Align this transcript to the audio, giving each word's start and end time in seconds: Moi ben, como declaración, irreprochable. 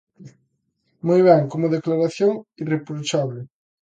Moi 1.07 1.19
ben, 1.27 1.41
como 1.51 1.73
declaración, 1.77 2.33
irreprochable. 2.63 3.41